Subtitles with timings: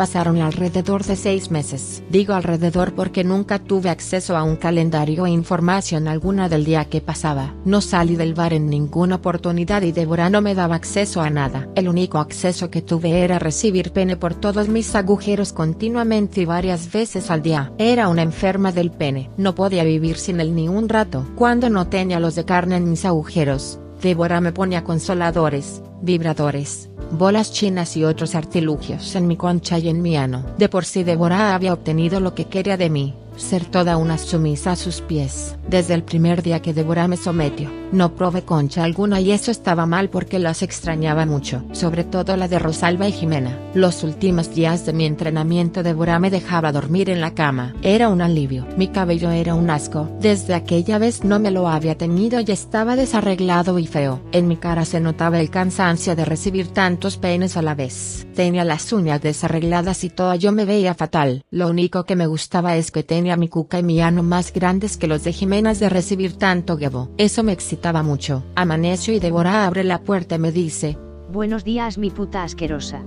[0.00, 2.02] Pasaron alrededor de seis meses.
[2.08, 7.02] Digo alrededor porque nunca tuve acceso a un calendario e información alguna del día que
[7.02, 7.54] pasaba.
[7.66, 11.68] No salí del bar en ninguna oportunidad y Débora no me daba acceso a nada.
[11.74, 16.90] El único acceso que tuve era recibir pene por todos mis agujeros continuamente y varias
[16.90, 17.70] veces al día.
[17.76, 19.28] Era una enferma del pene.
[19.36, 21.26] No podía vivir sin él ni un rato.
[21.34, 27.52] Cuando no tenía los de carne en mis agujeros, Débora me ponía consoladores, vibradores, bolas
[27.52, 30.44] chinas y otros artilugios en mi concha y en mi ano.
[30.58, 34.72] De por sí Débora había obtenido lo que quería de mí, ser toda una sumisa
[34.72, 35.56] a sus pies.
[35.68, 39.84] Desde el primer día que Débora me sometió, no probé concha alguna y eso estaba
[39.84, 43.58] mal porque las extrañaba mucho, sobre todo la de Rosalba y Jimena.
[43.74, 47.74] Los últimos días de mi entrenamiento Débora me dejaba dormir en la cama.
[47.82, 48.66] Era un alivio.
[48.76, 50.08] Mi cabello era un asco.
[50.20, 54.20] Desde aquella vez no me lo había tenido y estaba desarreglado y feo.
[54.30, 58.26] En mi cara se notaba el cansancio de recibir tantos peines a la vez.
[58.34, 61.44] Tenía las uñas desarregladas y todo yo me veía fatal.
[61.50, 64.96] Lo único que me gustaba es que tenía mi cuca y mi ano más grandes
[64.96, 67.10] que los de Jimena de recibir tanto gebo.
[67.16, 68.42] Eso me excitaba mucho.
[68.54, 70.96] Amaneció y Débora abre la puerta y me dice,
[71.32, 73.02] Buenos días mi puta asquerosa.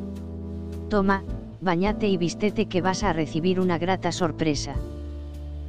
[0.89, 1.23] Toma,
[1.61, 4.75] bañate y vístete que vas a recibir una grata sorpresa.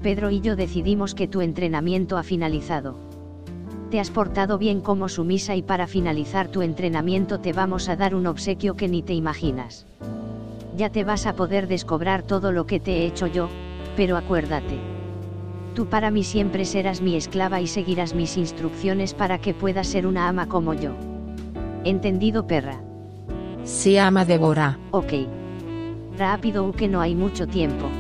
[0.02, 2.96] Pedro y yo decidimos que tu entrenamiento ha finalizado.
[3.90, 8.14] Te has portado bien como sumisa y para finalizar tu entrenamiento te vamos a dar
[8.14, 9.86] un obsequio que ni te imaginas.
[10.76, 13.48] Ya te vas a poder descobrar todo lo que te he hecho yo,
[13.96, 14.93] pero acuérdate.
[15.74, 20.06] Tú para mí siempre serás mi esclava y seguirás mis instrucciones para que puedas ser
[20.06, 20.92] una ama como yo.
[21.82, 22.80] ¿Entendido perra?
[23.64, 24.78] Sí ama Débora.
[24.92, 25.12] Ok.
[26.16, 27.90] Rápido que no hay mucho tiempo.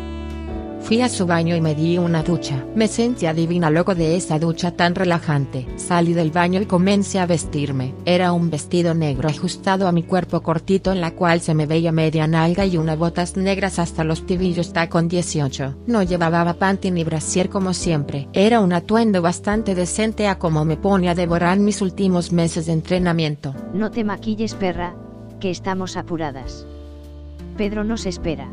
[0.84, 2.62] Fui a su baño y me di una ducha.
[2.74, 5.66] Me sentía divina loco de esa ducha tan relajante.
[5.76, 7.94] Salí del baño y comencé a vestirme.
[8.04, 11.90] Era un vestido negro ajustado a mi cuerpo cortito en la cual se me veía
[11.90, 15.74] media nalga y unas botas negras hasta los tibillos tacón 18.
[15.86, 18.28] No llevaba panty ni brasier como siempre.
[18.34, 22.72] Era un atuendo bastante decente a como me pone a devorar mis últimos meses de
[22.74, 23.54] entrenamiento.
[23.72, 24.94] No te maquilles perra,
[25.40, 26.66] que estamos apuradas.
[27.56, 28.50] Pedro nos espera.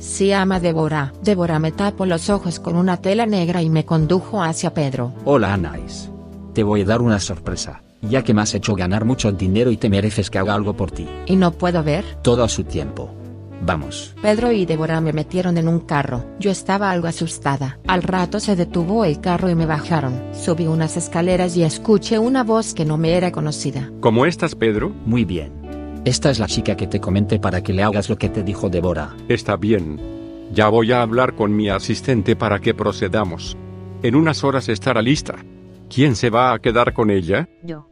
[0.00, 1.12] Sí ama Débora.
[1.22, 5.12] Débora me tapó los ojos con una tela negra y me condujo hacia Pedro.
[5.24, 6.10] Hola Anais.
[6.54, 9.76] Te voy a dar una sorpresa, ya que me has hecho ganar mucho dinero y
[9.76, 11.08] te mereces que haga algo por ti.
[11.26, 12.04] ¿Y no puedo ver?
[12.22, 13.14] Todo a su tiempo.
[13.60, 14.14] Vamos.
[14.22, 16.24] Pedro y Débora me metieron en un carro.
[16.38, 17.78] Yo estaba algo asustada.
[17.88, 20.22] Al rato se detuvo el carro y me bajaron.
[20.32, 23.90] Subí unas escaleras y escuché una voz que no me era conocida.
[24.00, 24.90] ¿Cómo estás, Pedro?
[25.04, 25.57] Muy bien.
[26.08, 28.70] Esta es la chica que te comenté para que le hagas lo que te dijo
[28.70, 29.14] Débora.
[29.28, 30.00] Está bien.
[30.54, 33.58] Ya voy a hablar con mi asistente para que procedamos.
[34.02, 35.34] En unas horas estará lista.
[35.94, 37.46] ¿Quién se va a quedar con ella?
[37.62, 37.90] Yo.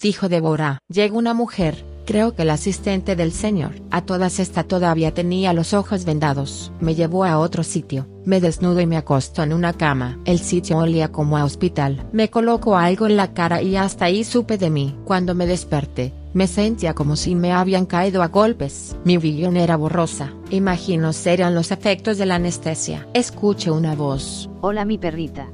[0.00, 0.78] Dijo Débora.
[0.88, 3.72] Llega una mujer, creo que el asistente del señor.
[3.90, 6.72] A todas esta todavía tenía los ojos vendados.
[6.80, 8.06] Me llevó a otro sitio.
[8.24, 10.18] Me desnudo y me acostó en una cama.
[10.24, 12.08] El sitio olía como a hospital.
[12.12, 14.96] Me colocó algo en la cara y hasta ahí supe de mí.
[15.04, 18.94] Cuando me desperté, me sentía como si me habían caído a golpes.
[19.04, 20.34] Mi visión era borrosa.
[20.50, 23.08] Imagino serían los efectos de la anestesia.
[23.14, 24.50] Escuché una voz.
[24.60, 25.46] Hola mi perrita.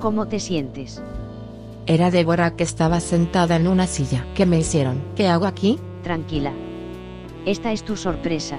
[0.00, 1.00] ¿Cómo te sientes?
[1.86, 4.26] Era Débora que estaba sentada en una silla.
[4.34, 5.00] ¿Qué me hicieron?
[5.14, 5.78] ¿Qué hago aquí?
[6.02, 6.52] Tranquila.
[7.46, 8.58] Esta es tu sorpresa.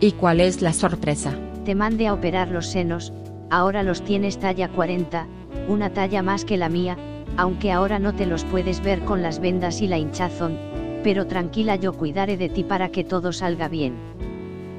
[0.00, 1.32] ¿Y cuál es la sorpresa?
[1.64, 3.12] Te mandé a operar los senos,
[3.50, 5.28] ahora los tienes talla 40,
[5.68, 6.96] una talla más que la mía,
[7.36, 10.58] aunque ahora no te los puedes ver con las vendas y la hinchazón,
[11.02, 13.94] pero tranquila yo cuidaré de ti para que todo salga bien.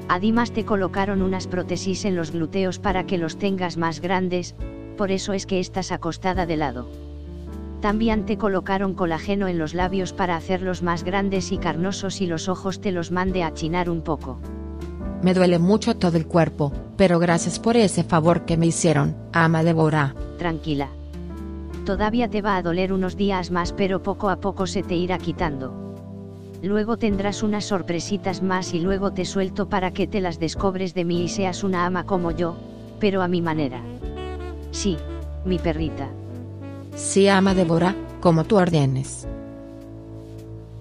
[0.07, 4.55] Además te colocaron unas prótesis en los glúteos para que los tengas más grandes,
[4.97, 6.87] por eso es que estás acostada de lado.
[7.81, 12.47] También te colocaron colágeno en los labios para hacerlos más grandes y carnosos y los
[12.47, 14.37] ojos te los mande a achinar un poco.
[15.23, 19.63] Me duele mucho todo el cuerpo, pero gracias por ese favor que me hicieron, ama
[19.63, 20.13] Débora.
[20.37, 20.89] Tranquila.
[21.85, 25.17] Todavía te va a doler unos días más pero poco a poco se te irá
[25.17, 25.73] quitando.
[26.61, 31.05] Luego tendrás unas sorpresitas más y luego te suelto para que te las descobres de
[31.05, 32.55] mí y seas una ama como yo,
[32.99, 33.81] pero a mi manera.
[34.69, 34.97] Sí,
[35.43, 36.07] mi perrita.
[36.95, 39.27] Sí, ama Débora, como tú ordenes.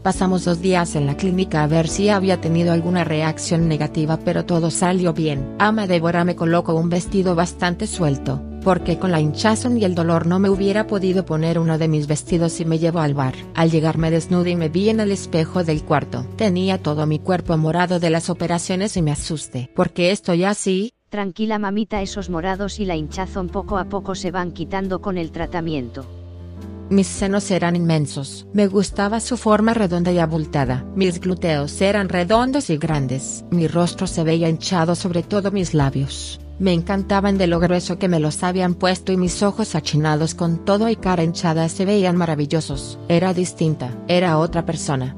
[0.03, 4.45] Pasamos dos días en la clínica a ver si había tenido alguna reacción negativa pero
[4.45, 5.57] todo salió bien.
[5.59, 10.27] Ama Débora me colocó un vestido bastante suelto, porque con la hinchazón y el dolor
[10.27, 13.35] no me hubiera podido poner uno de mis vestidos y me llevó al bar.
[13.55, 16.27] Al llegar me desnudé y me vi en el espejo del cuarto.
[16.37, 19.71] Tenía todo mi cuerpo morado de las operaciones y me asusté.
[19.75, 20.93] porque estoy así?
[21.09, 25.33] Tranquila mamita esos morados y la hinchazón poco a poco se van quitando con el
[25.33, 26.07] tratamiento.
[26.91, 28.47] Mis senos eran inmensos.
[28.53, 30.85] Me gustaba su forma redonda y abultada.
[30.97, 33.45] Mis glúteos eran redondos y grandes.
[33.51, 36.41] Mi rostro se veía hinchado sobre todo mis labios.
[36.61, 40.65] Me encantaban de lo grueso que me los habían puesto y mis ojos achinados con
[40.65, 42.99] todo y cara hinchada se veían maravillosos.
[43.09, 45.17] Era distinta, era otra persona.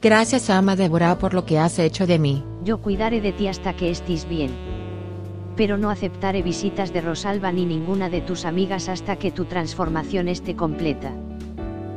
[0.00, 2.44] Gracias ama Débora por lo que has hecho de mí.
[2.62, 4.68] Yo cuidaré de ti hasta que estés bien
[5.58, 10.28] pero no aceptaré visitas de Rosalba ni ninguna de tus amigas hasta que tu transformación
[10.28, 11.12] esté completa.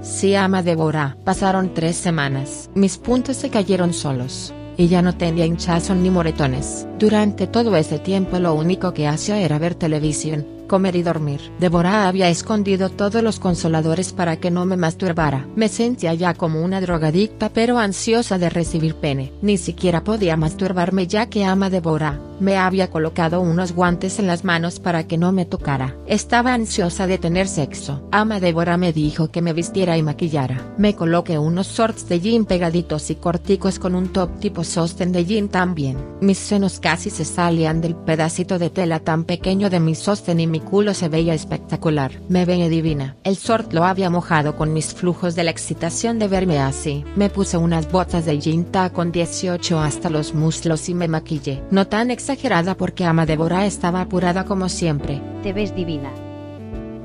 [0.01, 1.15] Sí, ama Débora.
[1.23, 2.71] Pasaron tres semanas.
[2.73, 4.51] Mis puntos se cayeron solos.
[4.77, 6.87] Y ya no tenía hinchazón ni moretones.
[6.97, 11.41] Durante todo ese tiempo lo único que hacía era ver televisión, comer y dormir.
[11.59, 15.45] Débora había escondido todos los consoladores para que no me masturbara.
[15.55, 19.31] Me sentía ya como una drogadicta pero ansiosa de recibir pene.
[19.41, 24.43] Ni siquiera podía masturbarme ya que ama Débora me había colocado unos guantes en las
[24.43, 25.95] manos para que no me tocara.
[26.07, 28.07] Estaba ansiosa de tener sexo.
[28.11, 30.73] Ama Débora me dijo que me vistiera y maquillara.
[30.77, 35.23] Me coloqué unos shorts de jean pegaditos y corticos con un top tipo sostén de
[35.23, 35.97] jean también.
[36.19, 40.47] Mis senos casi se salían del pedacito de tela tan pequeño de mi sostén y
[40.47, 42.11] mi culo se veía espectacular.
[42.27, 43.17] Me veía divina.
[43.23, 47.03] El short lo había mojado con mis flujos de la excitación de verme así.
[47.15, 51.61] Me puse unas botas de jean con 18 hasta los muslos y me maquillé.
[51.71, 55.21] No tan exagerada porque ama Débora estaba apurada como siempre.
[55.43, 56.11] Te ves divina.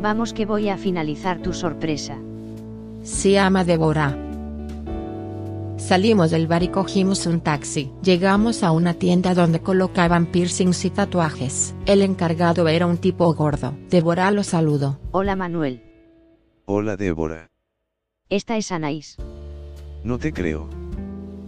[0.00, 2.17] Vamos que voy a finalizar tu sorpresa.
[3.02, 4.17] Sí, ama Débora.
[5.78, 7.90] Salimos del bar y cogimos un taxi.
[8.02, 11.75] Llegamos a una tienda donde colocaban piercings y tatuajes.
[11.87, 13.75] El encargado era un tipo gordo.
[13.90, 15.00] Débora lo saludó.
[15.11, 15.82] Hola Manuel.
[16.67, 17.50] Hola Débora.
[18.28, 19.17] Esta es Anaís.
[20.05, 20.69] No te creo.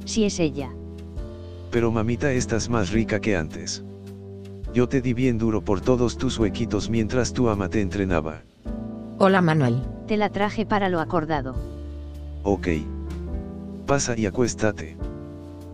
[0.04, 0.70] Sí es ella.
[1.70, 3.84] Pero mamita estás más rica que antes.
[4.72, 8.42] Yo te di bien duro por todos tus huequitos mientras tu ama te entrenaba.
[9.18, 9.82] Hola Manuel.
[10.06, 11.54] Te la traje para lo acordado.
[12.42, 12.68] Ok.
[13.86, 14.96] Pasa y acuéstate.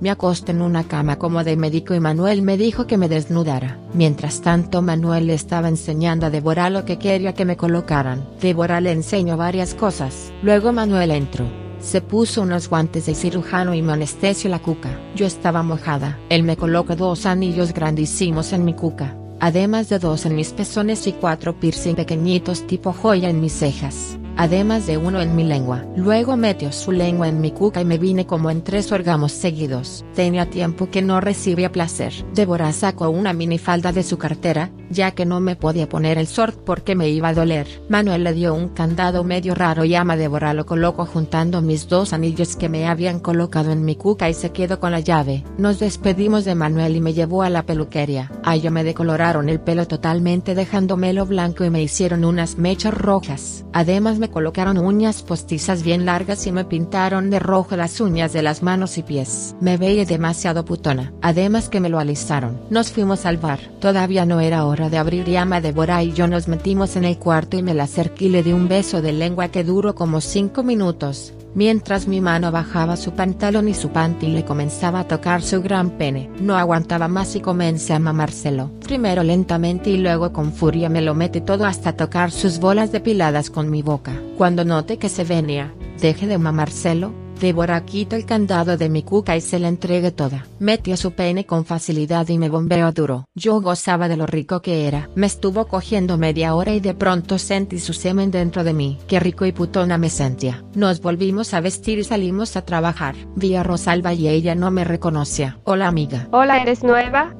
[0.00, 3.79] Me acosté en una cama como de médico y Manuel me dijo que me desnudara.
[3.94, 8.26] Mientras tanto Manuel le estaba enseñando a Débora lo que quería que me colocaran.
[8.41, 10.32] Débora le enseñó varias cosas.
[10.43, 11.64] Luego Manuel entró.
[11.85, 14.99] Se puso unos guantes de cirujano y me anestesió la cuca.
[15.15, 16.19] Yo estaba mojada.
[16.31, 21.07] Él me colocó dos anillos grandísimos en mi cuca, además de dos en mis pezones
[21.07, 25.85] y cuatro piercing pequeñitos tipo joya en mis cejas además de uno en mi lengua.
[25.97, 30.05] Luego metió su lengua en mi cuca y me vine como en tres órgamos seguidos.
[30.15, 32.13] Tenía tiempo que no recibía placer.
[32.35, 36.57] Débora sacó una minifalda de su cartera, ya que no me podía poner el short
[36.65, 37.67] porque me iba a doler.
[37.89, 42.13] Manuel le dio un candado medio raro y ama Débora lo colocó juntando mis dos
[42.13, 45.44] anillos que me habían colocado en mi cuca y se quedó con la llave.
[45.58, 48.31] Nos despedimos de Manuel y me llevó a la peluquería.
[48.43, 53.65] A yo me decoloraron el pelo totalmente dejándomelo blanco y me hicieron unas mechas rojas.
[53.73, 58.43] Además me colocaron uñas postizas bien largas y me pintaron de rojo las uñas de
[58.43, 59.55] las manos y pies.
[59.61, 61.13] Me veía demasiado putona.
[61.23, 62.61] Además que me lo alisaron.
[62.71, 63.61] Nos fuimos al bar.
[63.81, 67.19] Todavía no era hora de abrir y ama Débora y yo nos metimos en el
[67.19, 70.21] cuarto y me la acerqué y le di un beso de lengua que duró como
[70.21, 75.43] cinco minutos mientras mi mano bajaba su pantalón y su panty le comenzaba a tocar
[75.43, 76.31] su gran pene.
[76.41, 78.70] No aguantaba más y comencé a mamárselo.
[78.81, 83.51] Primero lentamente y luego con furia me lo metí todo hasta tocar sus bolas depiladas
[83.51, 84.13] con mi boca.
[84.37, 89.36] Cuando noté que se venía, dejé de mamárselo, Débora quitó el candado de mi cuca
[89.36, 90.46] y se la entregué toda.
[90.58, 93.26] Metió su pene con facilidad y me bombeó duro.
[93.34, 95.10] Yo gozaba de lo rico que era.
[95.14, 98.98] Me estuvo cogiendo media hora y de pronto sentí su semen dentro de mí.
[99.06, 100.64] Qué rico y putona me sentía.
[100.74, 103.14] Nos volvimos a vestir y salimos a trabajar.
[103.36, 105.58] Vi a Rosalba y ella no me reconocía.
[105.64, 106.29] Hola amiga.
[106.31, 107.34] Hola, ¿eres nueva?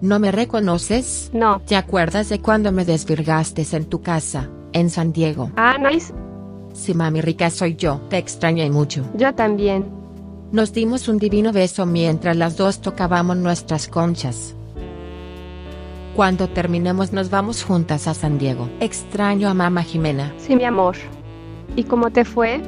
[0.00, 1.30] ¿No me reconoces?
[1.32, 1.60] No.
[1.66, 5.50] ¿Te acuerdas de cuando me desvirgaste en tu casa, en San Diego?
[5.56, 6.12] Ah, nice.
[6.72, 9.04] Si mami rica soy yo, te extrañé mucho.
[9.14, 9.84] Yo también.
[10.52, 14.54] Nos dimos un divino beso mientras las dos tocábamos nuestras conchas.
[16.16, 18.68] Cuando terminemos nos vamos juntas a San Diego.
[18.80, 20.32] Extraño a mamá Jimena.
[20.38, 20.96] Sí, mi amor.
[21.76, 22.60] ¿Y cómo te fue?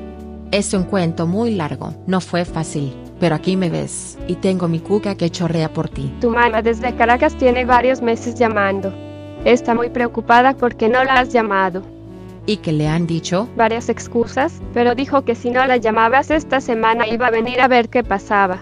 [0.52, 4.80] Es un cuento muy largo, no fue fácil, pero aquí me ves, y tengo mi
[4.80, 6.12] cuca que chorrea por ti.
[6.20, 8.92] Tu mamá desde Caracas tiene varios meses llamando.
[9.44, 11.82] Está muy preocupada porque no la has llamado.
[12.50, 13.48] ¿Y qué le han dicho?
[13.56, 17.68] Varias excusas, pero dijo que si no la llamabas esta semana iba a venir a
[17.68, 18.58] ver qué pasaba.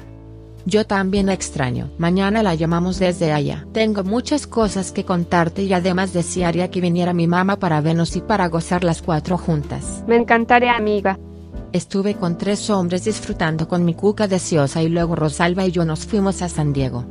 [0.66, 1.88] Yo también la extraño.
[1.96, 3.66] Mañana la llamamos desde allá.
[3.72, 8.20] Tengo muchas cosas que contarte y además desearía que viniera mi mamá para vernos y
[8.20, 10.04] para gozar las cuatro juntas.
[10.06, 11.18] Me encantaré, amiga.
[11.72, 16.04] Estuve con tres hombres disfrutando con mi cuca deseosa y luego Rosalba y yo nos
[16.04, 17.06] fuimos a San Diego.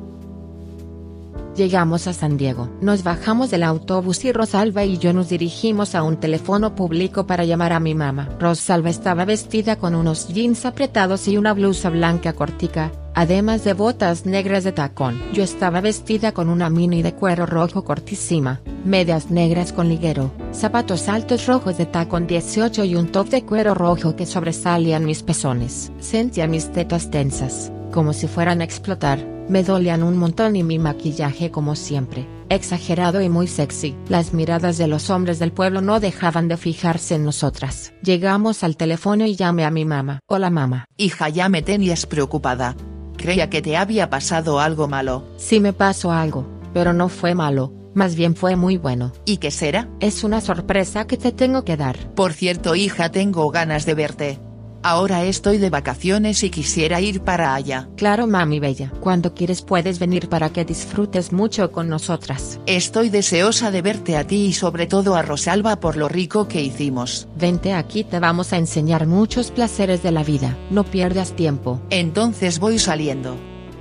[1.57, 6.03] Llegamos a San Diego, nos bajamos del autobús y Rosalba y yo nos dirigimos a
[6.03, 8.29] un teléfono público para llamar a mi mamá.
[8.39, 14.27] Rosalba estaba vestida con unos jeans apretados y una blusa blanca cortica, además de botas
[14.27, 15.19] negras de tacón.
[15.33, 21.09] Yo estaba vestida con una mini de cuero rojo cortísima, medias negras con liguero, zapatos
[21.09, 25.91] altos rojos de tacón 18 y un top de cuero rojo que sobresalían mis pezones.
[26.01, 30.79] Sentía mis tetas tensas, como si fueran a explotar me dolían un montón y mi
[30.79, 33.95] maquillaje como siempre, exagerado y muy sexy.
[34.09, 37.93] Las miradas de los hombres del pueblo no dejaban de fijarse en nosotras.
[38.03, 40.19] Llegamos al teléfono y llamé a mi mamá.
[40.27, 40.85] Hola mamá.
[40.97, 42.75] Hija ya me tenías preocupada.
[43.17, 45.23] Creía que te había pasado algo malo.
[45.37, 49.11] Sí me pasó algo, pero no fue malo, más bien fue muy bueno.
[49.25, 49.89] ¿Y qué será?
[49.99, 52.13] Es una sorpresa que te tengo que dar.
[52.13, 54.39] Por cierto hija tengo ganas de verte.
[54.83, 57.87] Ahora estoy de vacaciones y quisiera ir para allá.
[57.97, 62.59] Claro mami bella, cuando quieres puedes venir para que disfrutes mucho con nosotras.
[62.65, 66.61] Estoy deseosa de verte a ti y sobre todo a Rosalba por lo rico que
[66.61, 67.27] hicimos.
[67.37, 71.81] Vente aquí te vamos a enseñar muchos placeres de la vida, no pierdas tiempo.
[71.89, 73.35] Entonces voy saliendo.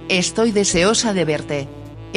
[0.08, 1.68] Estoy deseosa de verte.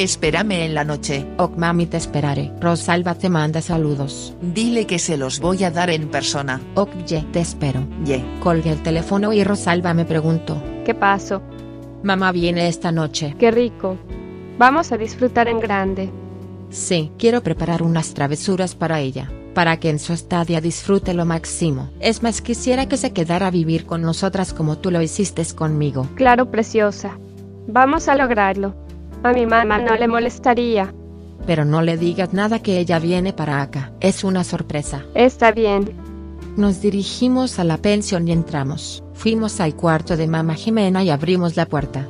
[0.04, 1.28] Espérame en la noche.
[1.38, 2.54] Ok mami te esperaré.
[2.62, 4.34] Rosalba te manda saludos.
[4.42, 6.62] Dile que se los voy a dar en persona.
[6.76, 7.86] Ok ye, te espero.
[8.06, 8.24] Ye.
[8.40, 10.64] Colgué el teléfono y Rosalba me preguntó.
[10.86, 11.42] ¿Qué pasó?
[12.02, 13.36] Mamá viene esta noche.
[13.38, 13.98] Qué rico.
[14.58, 16.10] Vamos a disfrutar en grande.
[16.70, 21.90] Sí, quiero preparar unas travesuras para ella, para que en su estadia disfrute lo máximo.
[22.00, 26.08] Es más, quisiera que se quedara a vivir con nosotras como tú lo hiciste conmigo.
[26.16, 27.20] Claro, preciosa.
[27.68, 28.88] Vamos a lograrlo.
[29.24, 30.94] A mi mamá no le molestaría.
[31.46, 33.92] Pero no le digas nada que ella viene para acá.
[34.00, 35.04] Es una sorpresa.
[35.14, 35.92] Está bien.
[36.56, 39.04] Nos dirigimos a la pensión y entramos.
[39.14, 42.08] Fuimos al cuarto de mamá Jimena y abrimos la puerta.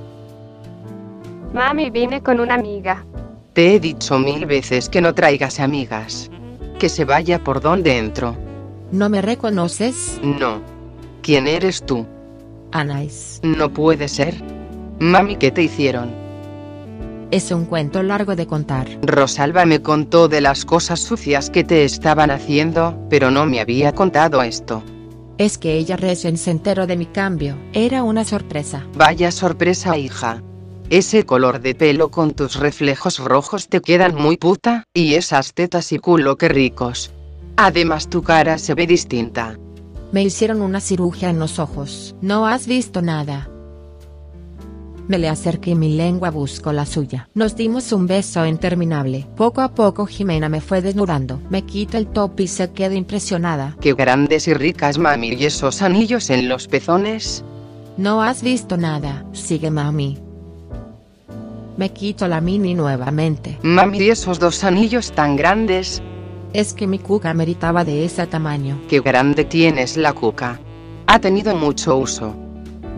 [1.54, 3.06] Mami vine con una amiga.
[3.54, 6.30] Te he dicho mil veces que no traigas amigas.
[6.78, 8.36] Que se vaya por donde entro.
[8.92, 10.20] ¿No me reconoces?
[10.24, 10.62] No.
[11.22, 12.06] ¿Quién eres tú?
[12.72, 13.40] Anais.
[13.44, 14.36] No puede ser.
[15.00, 16.29] Mami, ¿qué te hicieron?
[17.32, 18.88] Es un cuento largo de contar.
[19.04, 23.94] Rosalba me contó de las cosas sucias que te estaban haciendo, pero no me había
[23.94, 24.82] contado esto.
[25.38, 27.56] Es que ella recién se enteró de mi cambio.
[27.72, 28.88] Era una sorpresa.
[28.96, 30.42] Vaya sorpresa, hija.
[30.90, 35.92] Ese color de pelo con tus reflejos rojos te quedan muy puta, y esas tetas
[35.92, 37.12] y culo que ricos.
[37.58, 39.56] Además tu cara se ve distinta.
[40.12, 42.16] Me hicieron una cirugía en los ojos.
[42.22, 43.50] No has visto nada.
[45.10, 47.30] Me le acerqué y mi lengua buscó la suya.
[47.34, 49.26] Nos dimos un beso interminable.
[49.36, 51.42] Poco a poco Jimena me fue desnudando.
[51.50, 53.76] Me quito el top y se queda impresionada.
[53.82, 57.44] Qué grandes y ricas mami y esos anillos en los pezones.
[57.98, 59.26] No has visto nada.
[59.34, 60.20] Sigue mami.
[61.76, 63.58] Me quito la mini nuevamente.
[63.64, 66.04] Mami y esos dos anillos tan grandes.
[66.54, 68.80] Es que mi cuca meritaba de ese tamaño.
[68.88, 70.60] Qué grande tienes la cuca.
[71.08, 72.36] Ha tenido mucho uso.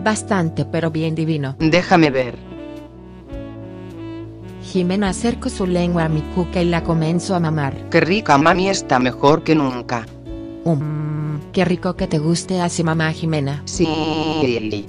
[0.02, 1.56] Bastante pero bien divino.
[1.58, 2.36] Déjame ver.
[4.62, 7.90] Jimena acercó su lengua a mi cuca y la comenzó a mamar.
[7.90, 10.06] Qué rica mami está mejor que nunca.
[10.64, 13.62] Um, qué rico que te guste así mamá Jimena.
[13.64, 14.86] Sí.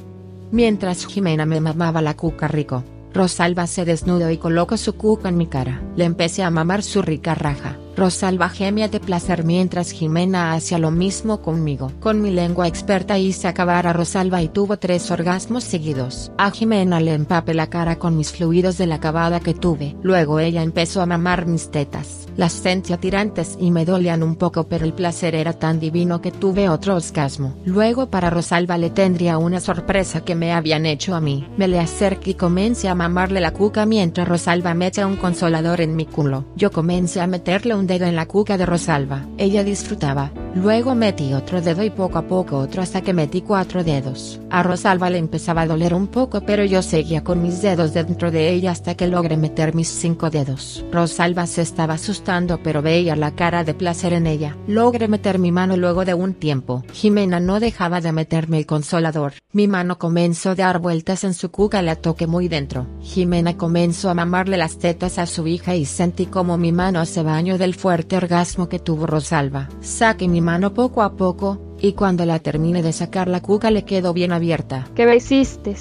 [0.52, 5.38] Mientras Jimena me mamaba la cuca rico, Rosalba se desnudó y colocó su cuca en
[5.38, 5.82] mi cara.
[5.96, 7.78] Le empecé a mamar su rica raja.
[7.96, 11.92] Rosalba gemía de placer mientras Jimena hacía lo mismo conmigo.
[12.00, 16.32] Con mi lengua experta hice acabar a Rosalba y tuvo tres orgasmos seguidos.
[16.38, 19.96] A Jimena le empapé la cara con mis fluidos de la acabada que tuve.
[20.02, 22.28] Luego ella empezó a mamar mis tetas.
[22.36, 26.32] Las sentía tirantes y me dolían un poco pero el placer era tan divino que
[26.32, 27.56] tuve otro orgasmo.
[27.66, 31.48] Luego para Rosalba le tendría una sorpresa que me habían hecho a mí.
[31.58, 35.82] Me le acerqué y comencé a mamarle la cuca mientras Rosalba me echa un consolador
[35.82, 36.46] en mi culo.
[36.56, 39.26] Yo comencé a meterle un dedo en la cuca de Rosalba.
[39.38, 43.84] Ella disfrutaba, Luego metí otro dedo y poco a poco otro hasta que metí cuatro
[43.84, 44.40] dedos.
[44.52, 48.30] A Rosalba le empezaba a doler un poco pero yo seguía con mis dedos dentro
[48.30, 50.86] de ella hasta que logré meter mis cinco dedos.
[50.92, 54.56] Rosalba se estaba asustando pero veía la cara de placer en ella.
[54.68, 56.84] Logré meter mi mano luego de un tiempo.
[56.94, 59.34] Jimena no dejaba de meterme el consolador.
[59.54, 62.86] Mi mano comenzó a dar vueltas en su cuca la toqué muy dentro.
[63.02, 67.24] Jimena comenzó a mamarle las tetas a su hija y sentí como mi mano se
[67.24, 69.70] bañó del fuerte orgasmo que tuvo Rosalba.
[69.82, 73.84] Saqué mi mano poco a poco, y cuando la terminé de sacar la cuca le
[73.84, 74.88] quedó bien abierta.
[74.96, 75.76] ¿Qué me hiciste?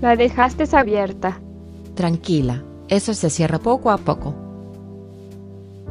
[0.00, 1.40] La dejaste abierta.
[1.94, 4.45] Tranquila, eso se cierra poco a poco.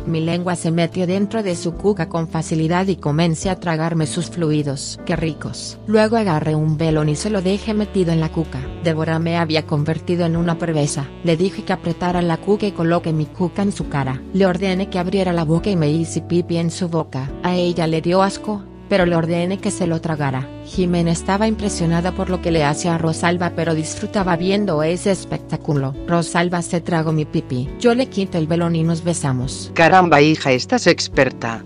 [0.08, 4.28] Mi lengua se metió dentro de su cuca con facilidad y comencé a tragarme sus
[4.30, 5.00] fluidos.
[5.06, 5.80] ¡Qué ricos!
[5.88, 8.60] Luego agarré un velón y se lo dejé metido en la cuca.
[8.84, 11.08] Débora me había convertido en una prevesa.
[11.24, 14.22] Le dije que apretara la cuca y coloque mi cuca en su cara.
[14.34, 17.32] Le ordené que abriera la boca y me hice pipi en su boca.
[17.42, 20.48] A ella le dio asco, pero le ordené que se lo tragara.
[20.66, 25.94] Jimena estaba impresionada por lo que le hacía a Rosalba pero disfrutaba viendo ese espectáculo.
[26.08, 27.70] Rosalba se tragó mi pipi.
[27.80, 29.72] Yo le quito el velón y nos besamos.
[29.74, 31.64] Caramba hija, estás experta.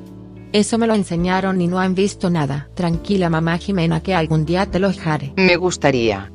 [0.52, 2.70] Eso me lo enseñaron y no han visto nada.
[2.74, 5.34] Tranquila mamá Jimena que algún día te lo dejaré.
[5.36, 6.32] Me gustaría.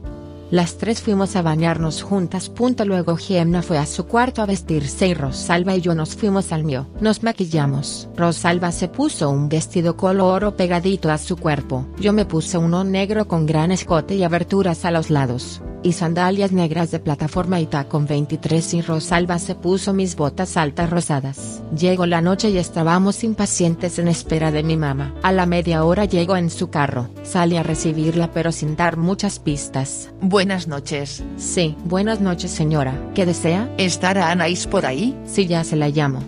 [0.50, 2.50] Las tres fuimos a bañarnos juntas.
[2.84, 6.64] Luego Gemna fue a su cuarto a vestirse y Rosalba y yo nos fuimos al
[6.64, 6.86] mío.
[7.00, 8.08] Nos maquillamos.
[8.16, 11.86] Rosalba se puso un vestido color oro pegadito a su cuerpo.
[11.98, 16.50] Yo me puse uno negro con gran escote y aberturas a los lados y sandalias
[16.50, 21.62] negras de plataforma y tacón 23 y Rosalba se puso mis botas altas rosadas.
[21.78, 25.14] Llegó la noche y estábamos impacientes en espera de mi mamá.
[25.22, 27.10] A la media hora llegó en su carro.
[27.22, 30.10] Salí a recibirla pero sin dar muchas pistas.
[30.20, 31.22] Buenas noches.
[31.36, 32.98] Sí, buenas noches señora.
[33.14, 33.70] ¿Qué desea?
[33.76, 35.14] ¿Estará Anais por ahí?
[35.26, 36.20] Sí, ya se la llamo.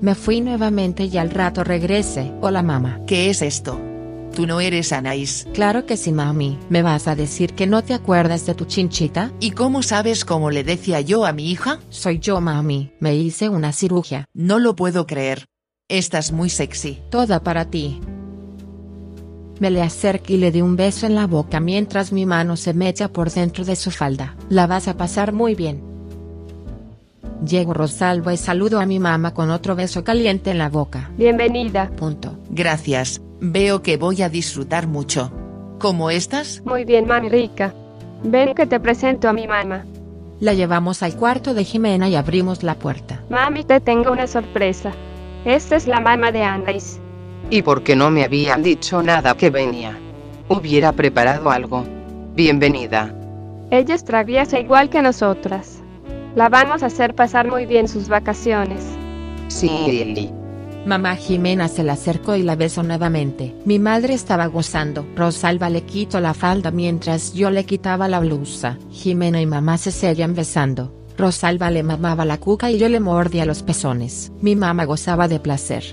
[0.00, 2.30] Me fui nuevamente y al rato regresé.
[2.40, 3.00] Hola mamá.
[3.06, 3.87] ¿Qué es esto?
[4.38, 5.48] Tú no eres Anais.
[5.52, 6.60] Claro que sí mami.
[6.68, 9.32] ¿Me vas a decir que no te acuerdas de tu chinchita?
[9.40, 11.80] ¿Y cómo sabes cómo le decía yo a mi hija?
[11.88, 12.92] Soy yo mami.
[13.00, 14.26] Me hice una cirugía.
[14.34, 15.46] No lo puedo creer.
[15.88, 17.02] Estás muy sexy.
[17.10, 18.00] Toda para ti.
[19.58, 22.74] Me le acerqué y le di un beso en la boca mientras mi mano se
[22.74, 24.36] mete por dentro de su falda.
[24.50, 25.82] La vas a pasar muy bien.
[27.44, 31.10] Llego Rosalba y saludo a mi mamá con otro beso caliente en la boca.
[31.16, 31.90] Bienvenida.
[31.90, 32.38] Punto.
[32.50, 33.20] Gracias.
[33.40, 35.30] Veo que voy a disfrutar mucho.
[35.78, 36.60] ¿Cómo estás?
[36.64, 37.72] Muy bien, mami rica.
[38.24, 39.84] Ven que te presento a mi mamá.
[40.40, 43.22] La llevamos al cuarto de Jimena y abrimos la puerta.
[43.30, 44.92] Mami, te tengo una sorpresa.
[45.44, 47.00] Esta es la mamá de Anais.
[47.50, 49.96] ¿Y por qué no me habían dicho nada que venía?
[50.48, 51.84] Hubiera preparado algo.
[52.34, 53.14] Bienvenida.
[53.70, 55.80] Ella es traviesa igual que nosotras.
[56.34, 58.84] La vamos a hacer pasar muy bien sus vacaciones.
[59.48, 60.37] Sí, Lili.
[60.86, 63.54] Mamá Jimena se la acercó y la besó nuevamente.
[63.64, 65.06] Mi madre estaba gozando.
[65.16, 68.78] Rosalba le quitó la falda mientras yo le quitaba la blusa.
[68.90, 70.94] Jimena y mamá se seguían besando.
[71.18, 74.32] Rosalba le mamaba la cuca y yo le mordía los pezones.
[74.40, 75.84] Mi mamá gozaba de placer.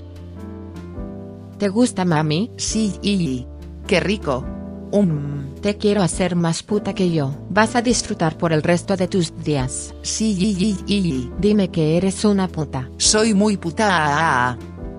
[1.58, 2.50] ¿Te gusta mami?
[2.56, 3.46] Sí, y...
[3.86, 4.44] ¡Qué rico!
[4.92, 5.54] Um.
[5.60, 7.34] Te quiero hacer más puta que yo.
[7.50, 9.94] Vas a disfrutar por el resto de tus días.
[10.02, 11.32] Sí, y, y, y.
[11.40, 12.88] Dime que eres una puta.
[12.98, 14.56] Soy muy puta.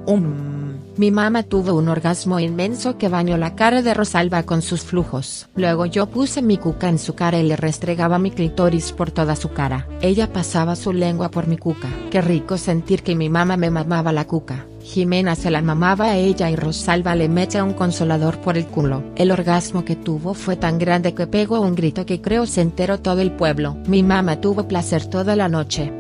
[0.08, 0.68] Um.
[0.98, 5.48] Mi mamá tuvo un orgasmo inmenso que bañó la cara de Rosalba con sus flujos.
[5.56, 9.36] Luego yo puse mi cuca en su cara y le restregaba mi clitoris por toda
[9.36, 9.88] su cara.
[10.02, 11.88] Ella pasaba su lengua por mi cuca.
[12.10, 14.66] Qué rico sentir que mi mamá me mamaba la cuca.
[14.82, 19.04] Jimena se la mamaba a ella y Rosalba le mete un consolador por el culo.
[19.18, 23.02] El orgasmo que tuvo fue tan grande que pegó un grito que creo se enteró
[23.02, 23.78] todo el pueblo.
[23.86, 25.94] Mi mamá tuvo placer toda la noche.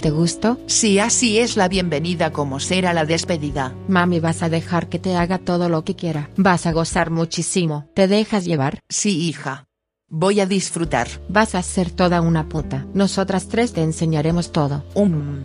[0.00, 0.58] ¿Te gustó?
[0.66, 3.74] Sí, así es la bienvenida como será la despedida.
[3.88, 6.30] Mami, vas a dejar que te haga todo lo que quiera.
[6.36, 7.90] Vas a gozar muchísimo.
[7.94, 8.78] ¿Te dejas llevar?
[8.88, 9.64] Sí, hija.
[10.08, 11.08] Voy a disfrutar.
[11.28, 12.86] Vas a ser toda una puta.
[12.94, 14.84] Nosotras tres te enseñaremos todo.
[14.94, 15.42] Um.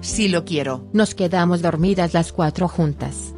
[0.00, 0.84] Sí lo quiero.
[0.92, 3.34] Nos quedamos dormidas las cuatro juntas.